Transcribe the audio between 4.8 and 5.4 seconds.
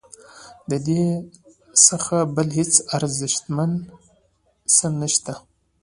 نشته.